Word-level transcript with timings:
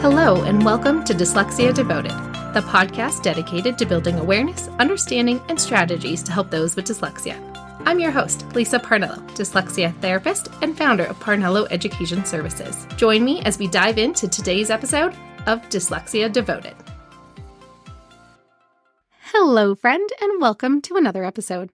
Hello, 0.00 0.44
and 0.44 0.64
welcome 0.64 1.02
to 1.02 1.12
Dyslexia 1.12 1.74
Devoted, 1.74 2.12
the 2.54 2.64
podcast 2.64 3.20
dedicated 3.20 3.76
to 3.78 3.84
building 3.84 4.16
awareness, 4.20 4.68
understanding, 4.78 5.40
and 5.48 5.60
strategies 5.60 6.22
to 6.22 6.30
help 6.30 6.52
those 6.52 6.76
with 6.76 6.84
dyslexia. 6.84 7.36
I'm 7.84 7.98
your 7.98 8.12
host, 8.12 8.46
Lisa 8.54 8.78
Parnello, 8.78 9.18
dyslexia 9.30 9.92
therapist 10.00 10.50
and 10.62 10.78
founder 10.78 11.04
of 11.06 11.18
Parnello 11.18 11.66
Education 11.72 12.24
Services. 12.24 12.86
Join 12.96 13.24
me 13.24 13.40
as 13.42 13.58
we 13.58 13.66
dive 13.66 13.98
into 13.98 14.28
today's 14.28 14.70
episode 14.70 15.16
of 15.48 15.62
Dyslexia 15.62 16.32
Devoted. 16.32 16.76
Hello, 19.32 19.74
friend, 19.74 20.08
and 20.20 20.40
welcome 20.40 20.80
to 20.82 20.94
another 20.94 21.24
episode. 21.24 21.70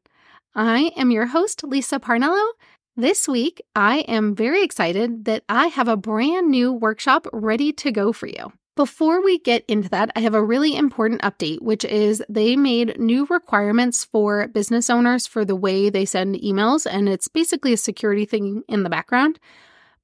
I 0.54 0.92
am 0.96 1.10
your 1.10 1.26
host, 1.26 1.62
Lisa 1.62 2.00
Parnello 2.00 2.52
this 2.96 3.28
week, 3.28 3.62
I 3.74 3.98
am 4.00 4.34
very 4.34 4.62
excited 4.62 5.24
that 5.24 5.42
I 5.48 5.66
have 5.68 5.88
a 5.88 5.96
brand 5.96 6.50
new 6.50 6.72
workshop 6.72 7.26
ready 7.32 7.72
to 7.72 7.90
go 7.90 8.12
for 8.12 8.26
you. 8.26 8.52
Before 8.76 9.22
we 9.22 9.38
get 9.38 9.64
into 9.68 9.88
that, 9.90 10.10
I 10.16 10.20
have 10.20 10.34
a 10.34 10.42
really 10.42 10.74
important 10.76 11.22
update, 11.22 11.62
which 11.62 11.84
is 11.84 12.22
they 12.28 12.56
made 12.56 12.98
new 12.98 13.24
requirements 13.26 14.04
for 14.04 14.48
business 14.48 14.90
owners 14.90 15.28
for 15.28 15.44
the 15.44 15.54
way 15.54 15.90
they 15.90 16.04
send 16.04 16.36
emails, 16.36 16.84
and 16.90 17.08
it's 17.08 17.28
basically 17.28 17.72
a 17.72 17.76
security 17.76 18.24
thing 18.24 18.64
in 18.68 18.82
the 18.82 18.90
background. 18.90 19.38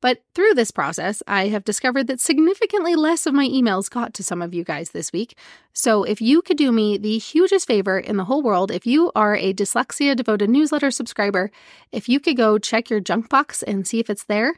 But 0.01 0.23
through 0.35 0.55
this 0.55 0.71
process, 0.71 1.23
I 1.27 1.49
have 1.49 1.65
discovered 1.65 2.07
that 2.07 2.21
significantly 2.21 2.95
less 2.95 3.27
of 3.27 3.35
my 3.35 3.47
emails 3.47 3.91
got 3.91 4.15
to 4.15 4.23
some 4.23 4.41
of 4.41 4.55
you 4.55 4.65
guys 4.65 4.91
this 4.91 5.13
week. 5.13 5.37
So 5.73 6.05
if 6.05 6.21
you 6.21 6.43
could 6.43 6.57
do 6.57 6.73
me 6.73 6.97
the 6.97 7.19
hugest 7.19 7.67
favor 7.67 7.99
in 7.99 8.17
the 8.17 8.25
whole 8.25 8.43
world, 8.43 8.71
if 8.71 8.87
you 8.87 9.13
are 9.15 9.37
a 9.37 9.53
Dyslexia 9.53 10.17
Devoted 10.17 10.49
newsletter 10.49 10.91
subscriber, 10.91 11.51
if 11.93 12.09
you 12.09 12.19
could 12.19 12.37
go 12.37 12.59
check 12.59 12.89
your 12.89 13.01
junk 13.01 13.29
box 13.29 13.63
and 13.63 13.87
see 13.87 14.01
if 14.01 14.09
it's 14.09 14.25
there 14.25 14.55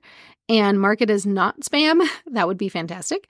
and 0.49 0.81
mark 0.81 1.01
it 1.01 1.11
as 1.11 1.27
not 1.27 1.61
spam, 1.61 2.07
that 2.27 2.47
would 2.47 2.59
be 2.59 2.69
fantastic. 2.69 3.29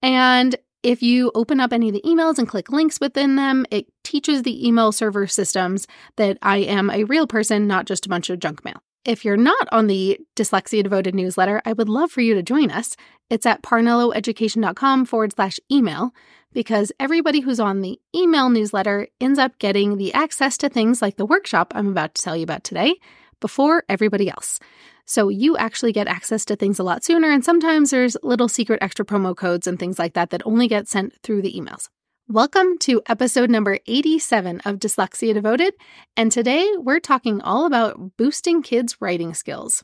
And 0.00 0.56
if 0.84 1.02
you 1.02 1.32
open 1.34 1.58
up 1.58 1.72
any 1.72 1.88
of 1.88 1.94
the 1.94 2.02
emails 2.02 2.38
and 2.38 2.48
click 2.48 2.70
links 2.70 3.00
within 3.00 3.34
them, 3.34 3.66
it 3.70 3.86
teaches 4.04 4.42
the 4.42 4.66
email 4.66 4.92
server 4.92 5.26
systems 5.26 5.88
that 6.16 6.38
I 6.40 6.58
am 6.58 6.88
a 6.88 7.04
real 7.04 7.26
person, 7.26 7.66
not 7.66 7.86
just 7.86 8.06
a 8.06 8.08
bunch 8.08 8.30
of 8.30 8.38
junk 8.38 8.64
mail. 8.64 8.80
If 9.04 9.24
you're 9.24 9.36
not 9.36 9.68
on 9.72 9.86
the 9.86 10.18
Dyslexia 10.36 10.82
Devoted 10.82 11.14
newsletter, 11.14 11.62
I 11.64 11.72
would 11.72 11.88
love 11.88 12.10
for 12.10 12.20
you 12.20 12.34
to 12.34 12.42
join 12.42 12.70
us. 12.70 12.96
It's 13.30 13.46
at 13.46 13.62
parnelloeducation.com 13.62 15.06
forward 15.06 15.32
slash 15.34 15.58
email 15.70 16.10
because 16.52 16.92
everybody 16.98 17.40
who's 17.40 17.60
on 17.60 17.80
the 17.80 18.00
email 18.14 18.50
newsletter 18.50 19.08
ends 19.20 19.38
up 19.38 19.58
getting 19.58 19.96
the 19.96 20.12
access 20.14 20.58
to 20.58 20.68
things 20.68 21.00
like 21.00 21.16
the 21.16 21.26
workshop 21.26 21.72
I'm 21.74 21.88
about 21.88 22.14
to 22.16 22.22
tell 22.22 22.36
you 22.36 22.42
about 22.42 22.64
today 22.64 22.96
before 23.40 23.84
everybody 23.88 24.28
else. 24.28 24.58
So 25.04 25.28
you 25.28 25.56
actually 25.56 25.92
get 25.92 26.06
access 26.06 26.44
to 26.46 26.56
things 26.56 26.78
a 26.78 26.82
lot 26.82 27.02
sooner, 27.02 27.30
and 27.30 27.42
sometimes 27.42 27.90
there's 27.90 28.16
little 28.22 28.48
secret 28.48 28.82
extra 28.82 29.06
promo 29.06 29.34
codes 29.34 29.66
and 29.66 29.78
things 29.78 29.98
like 29.98 30.14
that 30.14 30.30
that 30.30 30.42
only 30.44 30.68
get 30.68 30.86
sent 30.86 31.14
through 31.22 31.40
the 31.42 31.54
emails. 31.54 31.88
Welcome 32.30 32.76
to 32.80 33.00
episode 33.06 33.48
number 33.48 33.78
87 33.86 34.60
of 34.66 34.78
Dyslexia 34.78 35.32
Devoted, 35.32 35.72
and 36.14 36.30
today 36.30 36.70
we're 36.76 37.00
talking 37.00 37.40
all 37.40 37.64
about 37.64 38.18
boosting 38.18 38.60
kids' 38.60 39.00
writing 39.00 39.32
skills. 39.32 39.82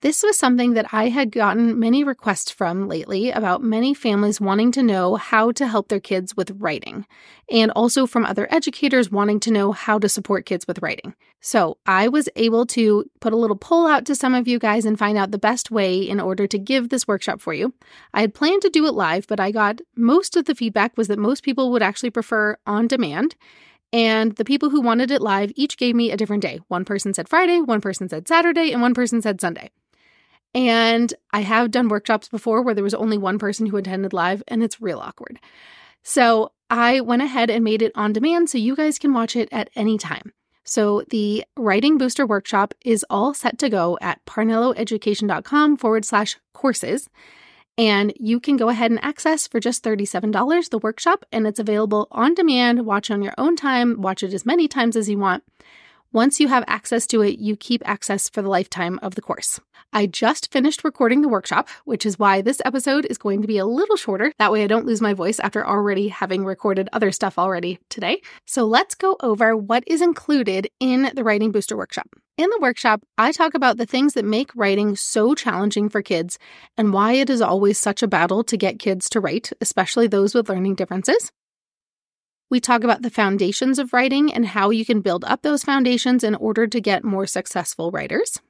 This 0.00 0.22
was 0.22 0.38
something 0.38 0.74
that 0.74 0.86
I 0.92 1.08
had 1.08 1.32
gotten 1.32 1.80
many 1.80 2.04
requests 2.04 2.52
from 2.52 2.86
lately 2.86 3.32
about 3.32 3.64
many 3.64 3.94
families 3.94 4.40
wanting 4.40 4.70
to 4.72 4.82
know 4.82 5.16
how 5.16 5.50
to 5.50 5.66
help 5.66 5.88
their 5.88 5.98
kids 5.98 6.36
with 6.36 6.52
writing, 6.52 7.04
and 7.50 7.72
also 7.72 8.06
from 8.06 8.24
other 8.24 8.46
educators 8.48 9.10
wanting 9.10 9.40
to 9.40 9.50
know 9.50 9.72
how 9.72 9.98
to 9.98 10.08
support 10.08 10.46
kids 10.46 10.68
with 10.68 10.78
writing. 10.78 11.16
So 11.40 11.78
I 11.84 12.06
was 12.06 12.28
able 12.36 12.64
to 12.66 13.10
put 13.20 13.32
a 13.32 13.36
little 13.36 13.56
poll 13.56 13.88
out 13.88 14.04
to 14.06 14.14
some 14.14 14.36
of 14.36 14.46
you 14.46 14.60
guys 14.60 14.84
and 14.84 14.96
find 14.96 15.18
out 15.18 15.32
the 15.32 15.36
best 15.38 15.72
way 15.72 15.98
in 15.98 16.20
order 16.20 16.46
to 16.46 16.58
give 16.58 16.90
this 16.90 17.08
workshop 17.08 17.40
for 17.40 17.52
you. 17.52 17.74
I 18.14 18.20
had 18.20 18.34
planned 18.34 18.62
to 18.62 18.70
do 18.70 18.86
it 18.86 18.94
live, 18.94 19.26
but 19.26 19.40
I 19.40 19.50
got 19.50 19.80
most 19.96 20.36
of 20.36 20.44
the 20.44 20.54
feedback 20.54 20.96
was 20.96 21.08
that 21.08 21.18
most 21.18 21.42
people 21.42 21.72
would 21.72 21.82
actually 21.82 22.10
prefer 22.10 22.56
on 22.68 22.86
demand. 22.86 23.34
And 23.92 24.36
the 24.36 24.44
people 24.44 24.70
who 24.70 24.80
wanted 24.80 25.10
it 25.10 25.22
live 25.22 25.50
each 25.56 25.76
gave 25.76 25.96
me 25.96 26.12
a 26.12 26.16
different 26.16 26.42
day. 26.42 26.60
One 26.68 26.84
person 26.84 27.14
said 27.14 27.28
Friday, 27.28 27.60
one 27.60 27.80
person 27.80 28.08
said 28.08 28.28
Saturday, 28.28 28.70
and 28.70 28.80
one 28.80 28.94
person 28.94 29.20
said 29.20 29.40
Sunday. 29.40 29.70
And 30.58 31.14
I 31.32 31.42
have 31.42 31.70
done 31.70 31.86
workshops 31.86 32.28
before 32.28 32.62
where 32.62 32.74
there 32.74 32.82
was 32.82 32.92
only 32.92 33.16
one 33.16 33.38
person 33.38 33.66
who 33.66 33.76
attended 33.76 34.12
live, 34.12 34.42
and 34.48 34.60
it's 34.60 34.80
real 34.80 34.98
awkward. 34.98 35.38
So 36.02 36.50
I 36.68 37.00
went 37.00 37.22
ahead 37.22 37.48
and 37.48 37.62
made 37.62 37.80
it 37.80 37.92
on 37.94 38.12
demand 38.12 38.50
so 38.50 38.58
you 38.58 38.74
guys 38.74 38.98
can 38.98 39.14
watch 39.14 39.36
it 39.36 39.48
at 39.52 39.70
any 39.76 39.98
time. 39.98 40.32
So 40.64 41.04
the 41.10 41.44
Writing 41.56 41.96
Booster 41.96 42.26
Workshop 42.26 42.74
is 42.84 43.06
all 43.08 43.34
set 43.34 43.56
to 43.60 43.70
go 43.70 43.98
at 44.00 44.24
parnelloeducation.com 44.26 45.76
forward 45.76 46.04
slash 46.04 46.36
courses. 46.54 47.08
And 47.78 48.12
you 48.18 48.40
can 48.40 48.56
go 48.56 48.68
ahead 48.68 48.90
and 48.90 49.02
access 49.04 49.46
for 49.46 49.60
just 49.60 49.84
$37 49.84 50.70
the 50.70 50.78
workshop, 50.78 51.24
and 51.30 51.46
it's 51.46 51.60
available 51.60 52.08
on 52.10 52.34
demand. 52.34 52.84
Watch 52.84 53.12
on 53.12 53.22
your 53.22 53.34
own 53.38 53.54
time, 53.54 54.02
watch 54.02 54.24
it 54.24 54.34
as 54.34 54.44
many 54.44 54.66
times 54.66 54.96
as 54.96 55.08
you 55.08 55.18
want. 55.18 55.44
Once 56.12 56.40
you 56.40 56.48
have 56.48 56.64
access 56.66 57.06
to 57.06 57.20
it, 57.20 57.38
you 57.38 57.54
keep 57.54 57.82
access 57.84 58.30
for 58.30 58.40
the 58.40 58.48
lifetime 58.48 58.98
of 59.02 59.14
the 59.14 59.20
course. 59.20 59.60
I 59.92 60.06
just 60.06 60.50
finished 60.50 60.82
recording 60.82 61.20
the 61.20 61.28
workshop, 61.28 61.68
which 61.84 62.06
is 62.06 62.18
why 62.18 62.40
this 62.40 62.62
episode 62.64 63.04
is 63.10 63.18
going 63.18 63.42
to 63.42 63.46
be 63.46 63.58
a 63.58 63.66
little 63.66 63.96
shorter. 63.96 64.32
That 64.38 64.50
way, 64.50 64.64
I 64.64 64.68
don't 64.68 64.86
lose 64.86 65.02
my 65.02 65.12
voice 65.12 65.38
after 65.38 65.66
already 65.66 66.08
having 66.08 66.46
recorded 66.46 66.88
other 66.94 67.12
stuff 67.12 67.38
already 67.38 67.78
today. 67.90 68.22
So, 68.46 68.64
let's 68.64 68.94
go 68.94 69.18
over 69.20 69.54
what 69.54 69.84
is 69.86 70.00
included 70.00 70.70
in 70.80 71.10
the 71.14 71.24
Writing 71.24 71.52
Booster 71.52 71.76
Workshop. 71.76 72.08
In 72.38 72.48
the 72.48 72.58
workshop, 72.62 73.02
I 73.18 73.30
talk 73.32 73.52
about 73.52 73.76
the 73.76 73.84
things 73.84 74.14
that 74.14 74.24
make 74.24 74.50
writing 74.56 74.96
so 74.96 75.34
challenging 75.34 75.90
for 75.90 76.00
kids 76.00 76.38
and 76.78 76.94
why 76.94 77.14
it 77.14 77.28
is 77.28 77.42
always 77.42 77.78
such 77.78 78.02
a 78.02 78.08
battle 78.08 78.42
to 78.44 78.56
get 78.56 78.78
kids 78.78 79.10
to 79.10 79.20
write, 79.20 79.52
especially 79.60 80.06
those 80.06 80.34
with 80.34 80.48
learning 80.48 80.76
differences. 80.76 81.32
We 82.50 82.60
talk 82.60 82.82
about 82.82 83.02
the 83.02 83.10
foundations 83.10 83.78
of 83.78 83.92
writing 83.92 84.32
and 84.32 84.46
how 84.46 84.70
you 84.70 84.86
can 84.86 85.02
build 85.02 85.22
up 85.26 85.42
those 85.42 85.64
foundations 85.64 86.24
in 86.24 86.34
order 86.34 86.66
to 86.66 86.80
get 86.80 87.04
more 87.04 87.26
successful 87.26 87.90
writers. 87.90 88.40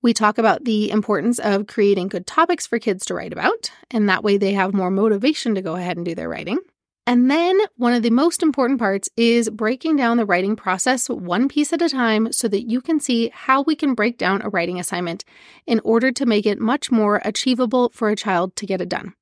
We 0.00 0.14
talk 0.14 0.38
about 0.38 0.64
the 0.64 0.90
importance 0.90 1.40
of 1.40 1.66
creating 1.66 2.08
good 2.08 2.24
topics 2.24 2.68
for 2.68 2.78
kids 2.78 3.04
to 3.06 3.14
write 3.14 3.32
about, 3.32 3.72
and 3.90 4.08
that 4.08 4.22
way 4.22 4.36
they 4.36 4.52
have 4.52 4.72
more 4.72 4.92
motivation 4.92 5.56
to 5.56 5.62
go 5.62 5.74
ahead 5.74 5.96
and 5.96 6.06
do 6.06 6.14
their 6.14 6.28
writing. 6.28 6.58
And 7.04 7.28
then 7.28 7.58
one 7.76 7.94
of 7.94 8.04
the 8.04 8.10
most 8.10 8.44
important 8.44 8.78
parts 8.78 9.08
is 9.16 9.50
breaking 9.50 9.96
down 9.96 10.18
the 10.18 10.26
writing 10.26 10.54
process 10.54 11.08
one 11.08 11.48
piece 11.48 11.72
at 11.72 11.82
a 11.82 11.88
time 11.88 12.32
so 12.32 12.46
that 12.46 12.70
you 12.70 12.80
can 12.80 13.00
see 13.00 13.28
how 13.34 13.62
we 13.62 13.74
can 13.74 13.94
break 13.94 14.18
down 14.18 14.42
a 14.42 14.50
writing 14.50 14.78
assignment 14.78 15.24
in 15.66 15.80
order 15.82 16.12
to 16.12 16.26
make 16.26 16.46
it 16.46 16.60
much 16.60 16.92
more 16.92 17.20
achievable 17.24 17.90
for 17.92 18.08
a 18.08 18.14
child 18.14 18.54
to 18.54 18.66
get 18.66 18.80
it 18.80 18.88
done. 18.88 19.14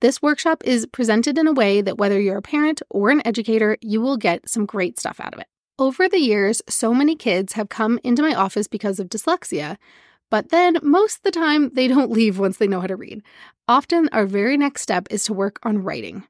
This 0.00 0.22
workshop 0.22 0.62
is 0.64 0.86
presented 0.86 1.36
in 1.36 1.46
a 1.46 1.52
way 1.52 1.82
that 1.82 1.98
whether 1.98 2.18
you're 2.18 2.38
a 2.38 2.42
parent 2.42 2.80
or 2.88 3.10
an 3.10 3.20
educator, 3.26 3.76
you 3.82 4.00
will 4.00 4.16
get 4.16 4.48
some 4.48 4.64
great 4.64 4.98
stuff 4.98 5.20
out 5.20 5.34
of 5.34 5.40
it. 5.40 5.46
Over 5.78 6.08
the 6.08 6.18
years, 6.18 6.62
so 6.68 6.94
many 6.94 7.14
kids 7.14 7.52
have 7.52 7.68
come 7.68 8.00
into 8.02 8.22
my 8.22 8.34
office 8.34 8.66
because 8.66 8.98
of 8.98 9.10
dyslexia, 9.10 9.76
but 10.30 10.48
then 10.48 10.78
most 10.82 11.18
of 11.18 11.22
the 11.24 11.30
time 11.30 11.70
they 11.74 11.86
don't 11.86 12.10
leave 12.18 12.38
once 12.38 12.56
they 12.56 12.66
know 12.66 12.80
how 12.80 12.86
to 12.86 12.96
read. 12.96 13.22
Often, 13.68 14.08
our 14.12 14.24
very 14.24 14.56
next 14.56 14.80
step 14.80 15.06
is 15.10 15.24
to 15.24 15.34
work 15.34 15.58
on 15.64 15.82
writing. 15.82 16.24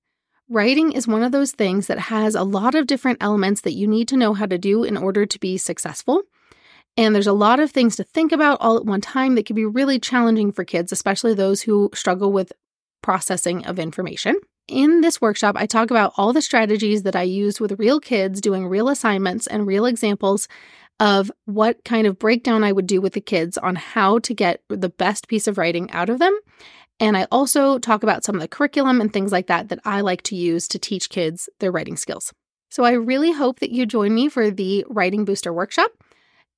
Writing 0.49 0.91
is 0.91 1.07
one 1.07 1.23
of 1.23 1.31
those 1.31 1.53
things 1.53 1.87
that 1.87 1.99
has 2.01 2.35
a 2.35 2.43
lot 2.43 2.75
of 2.75 2.89
different 2.89 3.23
elements 3.23 3.61
that 3.61 3.75
you 3.75 3.87
need 3.87 4.09
to 4.09 4.17
know 4.17 4.35
how 4.35 4.47
to 4.47 4.59
do 4.59 4.83
in 4.83 4.97
order 4.97 5.25
to 5.27 5.39
be 5.39 5.57
successful. 5.57 6.23
And 6.97 7.15
there's 7.15 7.29
a 7.29 7.33
lot 7.33 7.61
of 7.61 7.71
things 7.71 7.95
to 7.97 8.05
think 8.05 8.33
about 8.33 8.59
all 8.61 8.77
at 8.77 8.85
one 8.85 9.01
time 9.01 9.37
that 9.37 9.47
can 9.47 9.55
be 9.55 9.65
really 9.65 10.01
challenging 10.01 10.51
for 10.51 10.65
kids, 10.65 10.91
especially 10.91 11.35
those 11.35 11.63
who 11.63 11.89
struggle 11.95 12.33
with 12.33 12.53
processing 13.03 13.67
of 13.67 13.79
information. 13.79 14.37
In 14.69 15.01
this 15.01 15.21
workshop, 15.21 15.57
I 15.59 15.67
talk 15.67 15.91
about 15.91 16.13
all 16.17 16.33
the 16.33 16.43
strategies 16.43 17.03
that 17.03 17.17
I 17.17 17.23
use 17.23 17.61
with 17.61 17.79
real 17.79 17.99
kids 17.99 18.41
doing 18.41 18.69
real 18.69 18.89
assignments 18.89 19.47
and 19.47 19.67
real 19.67 19.85
examples 19.85 20.47
of 21.01 21.33
what 21.47 21.83
kind 21.85 22.07
of 22.07 22.19
breakdown 22.19 22.63
I 22.63 22.73
would 22.73 22.87
do 22.87 23.01
with 23.01 23.15
the 23.15 23.21
kids 23.21 23.59
on 23.59 23.75
how 23.75 24.19
to 24.21 24.35
get 24.35 24.63
the 24.69 24.91
best 24.91 25.29
piece 25.29 25.49
of 25.49 25.59
writing 25.59 25.91
out 25.91 26.11
of 26.11 26.19
them. 26.19 26.39
And 27.01 27.17
I 27.17 27.27
also 27.33 27.79
talk 27.79 28.03
about 28.03 28.25
some 28.25 28.35
of 28.35 28.43
the 28.43 28.49
curriculum 28.49 29.01
and 29.01 29.11
things 29.11 29.33
like 29.33 29.47
that 29.47 29.71
that 29.71 29.81
I 29.85 30.03
like 30.03 30.23
to 30.25 30.37
use 30.37 30.69
to 30.69 30.79
teach 30.79 31.09
kids 31.09 31.49
their 31.59 31.73
writing 31.73 31.97
skills. 31.97 32.33
So 32.69 32.85
I 32.85 32.93
really 32.93 33.33
hope 33.33 33.61
that 33.61 33.71
you 33.71 33.87
join 33.87 34.15
me 34.15 34.29
for 34.29 34.51
the 34.51 34.85
Writing 34.89 35.25
Booster 35.25 35.53
Workshop. 35.53 35.91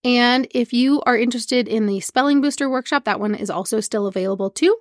And 0.04 0.48
if 0.50 0.72
you 0.72 1.00
are 1.02 1.16
interested 1.16 1.68
in 1.68 1.86
the 1.86 2.00
Spelling 2.00 2.40
Booster 2.40 2.68
Workshop, 2.68 3.04
that 3.04 3.20
one 3.20 3.36
is 3.36 3.48
also 3.48 3.78
still 3.78 4.08
available 4.08 4.50
too. 4.50 4.76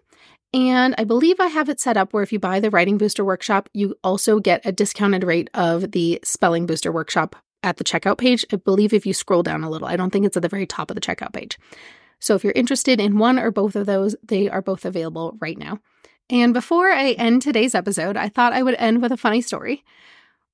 And 0.53 0.95
I 0.98 1.06
believe 1.06 1.39
I 1.39 1.48
have 1.48 1.69
it 1.69 1.80
set 1.80 1.95
up 1.95 2.13
where 2.13 2.24
if 2.24 2.33
you 2.33 2.39
buy 2.39 2.59
the 2.59 2.69
Writing 2.69 2.98
Booster 2.98 3.24
Workshop, 3.24 3.69
you 3.74 3.95
also 4.03 4.39
get 4.39 4.65
a 4.65 4.71
discounted 4.71 5.24
rate 5.24 5.50
of 5.53 5.92
the 5.92 6.19
Spelling 6.24 6.65
Booster 6.65 6.92
Workshop 6.92 7.38
at 7.63 7.77
the 7.77 7.83
checkout 7.83 8.18
page. 8.18 8.45
I 8.51 8.57
believe 8.57 8.94
if 8.94 9.06
you 9.06 9.13
scroll 9.13 9.44
down 9.44 9.63
a 9.63 9.69
little, 9.69 9.88
I 9.88 9.95
don't 9.95 10.09
think 10.09 10.25
it's 10.25 10.36
at 10.36 10.44
the 10.44 10.50
very 10.50 10.65
top 10.65 10.92
of 10.92 10.95
the 10.95 11.01
checkout 11.01 11.31
page. 11.31 11.57
So 12.19 12.36
if 12.36 12.44
you're 12.44 12.53
interested 12.53 13.00
in 13.00 13.18
one 13.18 13.39
or 13.39 13.50
both 13.50 13.75
of 13.75 13.86
those, 13.86 14.15
they 14.24 14.50
are 14.50 14.62
both 14.62 14.83
available 14.83 15.38
right 15.39 15.57
now. 15.57 15.80
And 16.30 16.53
before 16.53 16.92
I 16.92 17.12
end 17.12 17.42
today's 17.42 17.75
episode, 17.75 18.18
I 18.18 18.30
thought 18.30 18.53
I 18.53 18.63
would 18.63 18.75
end 18.75 19.01
with 19.01 19.12
a 19.12 19.18
funny 19.18 19.42
story, 19.42 19.83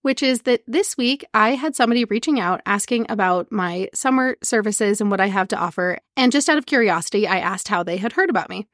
which 0.01 0.23
is 0.23 0.43
that 0.43 0.61
this 0.67 0.95
week 0.97 1.25
I 1.33 1.55
had 1.55 1.75
somebody 1.75 2.05
reaching 2.05 2.39
out 2.39 2.61
asking 2.65 3.07
about 3.09 3.51
my 3.51 3.89
summer 3.93 4.37
services 4.43 5.01
and 5.01 5.11
what 5.11 5.21
I 5.21 5.27
have 5.27 5.47
to 5.49 5.57
offer. 5.57 5.99
And 6.15 6.31
just 6.31 6.49
out 6.49 6.57
of 6.57 6.65
curiosity, 6.65 7.27
I 7.27 7.39
asked 7.39 7.67
how 7.67 7.83
they 7.83 7.97
had 7.97 8.13
heard 8.13 8.29
about 8.29 8.49
me. 8.49 8.67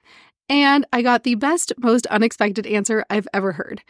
And 0.49 0.85
I 0.91 1.01
got 1.01 1.23
the 1.23 1.35
best, 1.35 1.73
most 1.77 2.05
unexpected 2.07 2.67
answer 2.67 3.05
I've 3.09 3.27
ever 3.33 3.53
heard. 3.53 3.81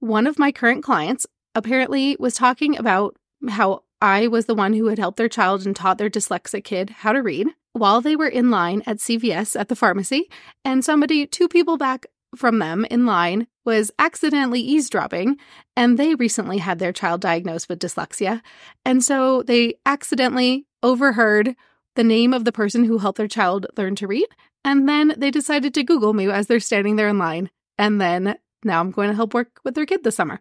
One 0.00 0.26
of 0.26 0.38
my 0.38 0.52
current 0.52 0.84
clients 0.84 1.26
apparently 1.54 2.16
was 2.18 2.34
talking 2.34 2.76
about 2.76 3.16
how 3.48 3.84
I 4.02 4.28
was 4.28 4.46
the 4.46 4.54
one 4.54 4.74
who 4.74 4.86
had 4.86 4.98
helped 4.98 5.16
their 5.16 5.28
child 5.28 5.64
and 5.64 5.74
taught 5.74 5.98
their 5.98 6.10
dyslexic 6.10 6.64
kid 6.64 6.90
how 6.90 7.12
to 7.12 7.22
read 7.22 7.48
while 7.74 8.00
they 8.00 8.16
were 8.16 8.28
in 8.28 8.50
line 8.50 8.82
at 8.86 8.98
CVS 8.98 9.58
at 9.58 9.68
the 9.68 9.76
pharmacy, 9.76 10.30
and 10.64 10.84
somebody, 10.84 11.26
two 11.26 11.48
people 11.48 11.76
back 11.76 12.06
from 12.36 12.58
them 12.58 12.84
in 12.84 13.04
line, 13.04 13.46
was 13.64 13.90
accidentally 13.98 14.60
eavesdropping, 14.60 15.36
and 15.76 15.98
they 15.98 16.14
recently 16.14 16.58
had 16.58 16.78
their 16.78 16.92
child 16.92 17.20
diagnosed 17.20 17.68
with 17.68 17.80
dyslexia. 17.80 18.42
And 18.84 19.02
so 19.02 19.42
they 19.42 19.74
accidentally 19.84 20.66
overheard 20.82 21.56
the 21.96 22.04
name 22.04 22.32
of 22.32 22.44
the 22.44 22.52
person 22.52 22.84
who 22.84 22.98
helped 22.98 23.18
their 23.18 23.28
child 23.28 23.66
learn 23.76 23.96
to 23.96 24.06
read, 24.06 24.26
and 24.64 24.88
then 24.88 25.14
they 25.16 25.30
decided 25.30 25.74
to 25.74 25.84
Google 25.84 26.12
me 26.12 26.30
as 26.30 26.46
they're 26.46 26.60
standing 26.60 26.96
there 26.96 27.08
in 27.08 27.18
line. 27.18 27.50
And 27.78 28.00
then 28.00 28.36
now 28.64 28.80
I'm 28.80 28.90
going 28.90 29.08
to 29.08 29.14
help 29.14 29.34
work 29.34 29.60
with 29.64 29.74
their 29.74 29.86
kid 29.86 30.04
this 30.04 30.16
summer. 30.16 30.40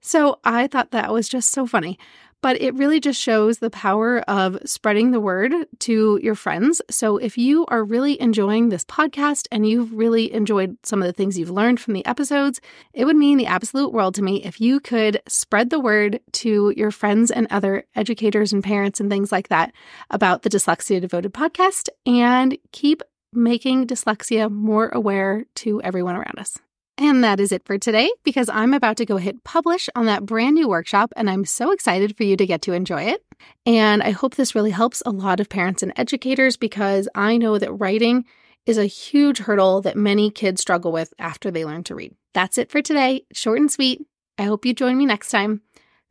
So 0.00 0.38
I 0.44 0.66
thought 0.66 0.90
that 0.90 1.12
was 1.12 1.28
just 1.28 1.50
so 1.50 1.66
funny 1.66 1.98
but 2.44 2.60
it 2.60 2.74
really 2.74 3.00
just 3.00 3.18
shows 3.18 3.56
the 3.56 3.70
power 3.70 4.20
of 4.28 4.58
spreading 4.66 5.12
the 5.12 5.18
word 5.18 5.50
to 5.78 6.20
your 6.22 6.34
friends. 6.34 6.82
So 6.90 7.16
if 7.16 7.38
you 7.38 7.64
are 7.68 7.82
really 7.82 8.20
enjoying 8.20 8.68
this 8.68 8.84
podcast 8.84 9.46
and 9.50 9.66
you've 9.66 9.94
really 9.94 10.30
enjoyed 10.30 10.76
some 10.82 11.00
of 11.00 11.06
the 11.06 11.14
things 11.14 11.38
you've 11.38 11.48
learned 11.48 11.80
from 11.80 11.94
the 11.94 12.04
episodes, 12.04 12.60
it 12.92 13.06
would 13.06 13.16
mean 13.16 13.38
the 13.38 13.46
absolute 13.46 13.94
world 13.94 14.14
to 14.16 14.22
me 14.22 14.44
if 14.44 14.60
you 14.60 14.78
could 14.78 15.22
spread 15.26 15.70
the 15.70 15.80
word 15.80 16.20
to 16.32 16.74
your 16.76 16.90
friends 16.90 17.30
and 17.30 17.46
other 17.48 17.86
educators 17.96 18.52
and 18.52 18.62
parents 18.62 19.00
and 19.00 19.08
things 19.08 19.32
like 19.32 19.48
that 19.48 19.72
about 20.10 20.42
the 20.42 20.50
Dyslexia 20.50 21.00
Devoted 21.00 21.32
podcast 21.32 21.88
and 22.04 22.58
keep 22.72 23.02
making 23.36 23.86
dyslexia 23.86 24.50
more 24.50 24.88
aware 24.88 25.44
to 25.56 25.82
everyone 25.82 26.16
around 26.16 26.38
us. 26.38 26.58
And 26.96 27.24
that 27.24 27.40
is 27.40 27.50
it 27.50 27.64
for 27.64 27.76
today 27.76 28.10
because 28.22 28.48
I'm 28.48 28.72
about 28.72 28.96
to 28.98 29.04
go 29.04 29.16
hit 29.16 29.42
publish 29.42 29.88
on 29.96 30.06
that 30.06 30.24
brand 30.24 30.54
new 30.54 30.68
workshop 30.68 31.12
and 31.16 31.28
I'm 31.28 31.44
so 31.44 31.72
excited 31.72 32.16
for 32.16 32.22
you 32.22 32.36
to 32.36 32.46
get 32.46 32.62
to 32.62 32.72
enjoy 32.72 33.02
it. 33.04 33.24
And 33.66 34.00
I 34.02 34.10
hope 34.10 34.36
this 34.36 34.54
really 34.54 34.70
helps 34.70 35.02
a 35.04 35.10
lot 35.10 35.40
of 35.40 35.48
parents 35.48 35.82
and 35.82 35.92
educators 35.96 36.56
because 36.56 37.08
I 37.14 37.36
know 37.36 37.58
that 37.58 37.72
writing 37.72 38.24
is 38.64 38.78
a 38.78 38.86
huge 38.86 39.38
hurdle 39.38 39.80
that 39.82 39.96
many 39.96 40.30
kids 40.30 40.60
struggle 40.60 40.92
with 40.92 41.12
after 41.18 41.50
they 41.50 41.64
learn 41.64 41.82
to 41.84 41.94
read. 41.96 42.14
That's 42.32 42.58
it 42.58 42.70
for 42.70 42.80
today. 42.80 43.24
Short 43.32 43.58
and 43.58 43.70
sweet. 43.70 44.06
I 44.38 44.44
hope 44.44 44.64
you 44.64 44.72
join 44.72 44.96
me 44.96 45.06
next 45.06 45.30
time. 45.30 45.62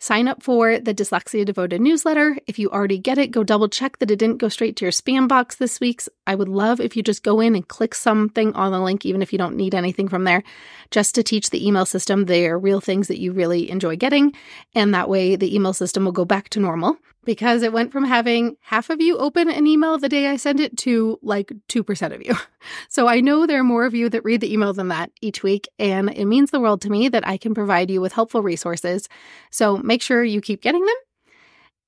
Sign 0.03 0.27
up 0.27 0.43
for 0.43 0.79
the 0.79 0.93
Dyslexia 0.93 1.45
Devoted 1.45 1.79
newsletter. 1.79 2.37
If 2.45 2.59
you 2.59 2.69
already 2.69 2.97
get 2.97 3.17
it, 3.17 3.31
go 3.31 3.41
double 3.41 3.69
check 3.69 3.99
that 3.99 4.11
it 4.11 4.19
didn't 4.19 4.39
go 4.39 4.49
straight 4.49 4.75
to 4.75 4.83
your 4.83 4.91
spam 4.91 5.29
box 5.29 5.55
this 5.55 5.79
week's. 5.79 6.09
I 6.27 6.35
would 6.35 6.49
love 6.49 6.81
if 6.81 6.97
you 6.97 7.03
just 7.03 7.23
go 7.23 7.39
in 7.39 7.55
and 7.55 7.65
click 7.65 7.95
something 7.95 8.53
on 8.53 8.73
the 8.73 8.81
link, 8.81 9.05
even 9.05 9.21
if 9.21 9.31
you 9.31 9.39
don't 9.39 9.55
need 9.55 9.73
anything 9.73 10.09
from 10.09 10.25
there, 10.25 10.43
just 10.91 11.15
to 11.15 11.23
teach 11.23 11.51
the 11.51 11.65
email 11.65 11.85
system. 11.85 12.25
They 12.25 12.47
are 12.47 12.59
real 12.59 12.81
things 12.81 13.07
that 13.07 13.21
you 13.21 13.31
really 13.31 13.69
enjoy 13.69 13.95
getting. 13.95 14.33
And 14.75 14.93
that 14.93 15.07
way 15.07 15.37
the 15.37 15.55
email 15.55 15.71
system 15.71 16.03
will 16.03 16.11
go 16.11 16.25
back 16.25 16.49
to 16.49 16.59
normal 16.59 16.97
because 17.25 17.63
it 17.63 17.73
went 17.73 17.91
from 17.91 18.03
having 18.03 18.57
half 18.61 18.89
of 18.89 19.01
you 19.01 19.17
open 19.17 19.49
an 19.49 19.67
email 19.67 19.97
the 19.97 20.09
day 20.09 20.27
I 20.27 20.35
send 20.35 20.59
it 20.59 20.77
to 20.79 21.19
like 21.21 21.51
2% 21.69 22.13
of 22.13 22.25
you. 22.25 22.35
So 22.87 23.07
I 23.07 23.19
know 23.19 23.45
there 23.45 23.59
are 23.59 23.63
more 23.63 23.85
of 23.85 23.93
you 23.93 24.07
that 24.07 24.23
read 24.23 24.39
the 24.39 24.53
email 24.53 24.71
than 24.71 24.87
that 24.87 25.11
each 25.19 25.43
week, 25.43 25.67
and 25.77 26.09
it 26.09 26.23
means 26.23 26.49
the 26.51 26.61
world 26.61 26.79
to 26.83 26.89
me 26.89 27.09
that 27.09 27.27
I 27.27 27.35
can 27.35 27.53
provide 27.53 27.91
you 27.91 27.99
with 27.99 28.13
helpful 28.13 28.41
resources. 28.41 29.09
So 29.51 29.75
make 29.75 30.01
sure 30.01 30.23
you 30.23 30.39
keep 30.39 30.61
getting 30.61 30.85
them. 30.85 30.95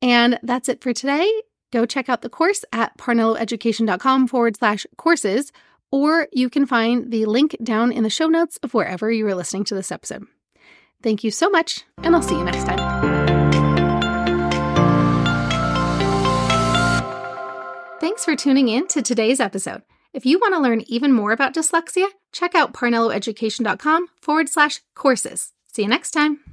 And 0.02 0.38
that's 0.44 0.68
it 0.68 0.82
for 0.82 0.92
today. 0.92 1.32
Go 1.72 1.86
check 1.86 2.10
out 2.10 2.24
the 2.24 2.30
course 2.30 2.66
at 2.74 2.98
parnelloeducation.com 2.98 4.28
forward 4.28 4.58
slash 4.58 4.86
courses, 4.98 5.54
or 5.92 6.28
you 6.34 6.50
can 6.50 6.66
find 6.66 7.10
the 7.10 7.26
link 7.26 7.56
down 7.64 7.94
in 7.94 8.04
the 8.04 8.10
show 8.10 8.28
notes 8.28 8.58
of 8.64 8.74
wherever 8.74 9.10
you 9.10 9.26
are 9.28 9.36
listening 9.36 9.64
to 9.66 9.76
this 9.76 9.92
episode. 9.92 10.26
Thank 11.02 11.24
you 11.24 11.32
so 11.32 11.50
much, 11.50 11.86
and 12.04 12.16
I'll 12.16 12.22
see 12.22 12.38
you 12.38 12.44
next 12.44 12.66
time. 12.66 12.85
For 18.26 18.36
tuning 18.36 18.68
in 18.68 18.88
to 18.88 19.02
today's 19.02 19.40
episode. 19.40 19.84
If 20.12 20.26
you 20.26 20.40
want 20.40 20.56
to 20.56 20.60
learn 20.60 20.82
even 20.88 21.14
more 21.14 21.32
about 21.32 21.54
dyslexia, 21.54 22.08
check 22.32 22.56
out 22.56 22.74
parnelloeducation.com 22.74 24.08
forward 24.20 24.50
slash 24.50 24.82
courses. 24.96 25.54
See 25.68 25.84
you 25.84 25.88
next 25.88 26.12
time. 26.12 26.45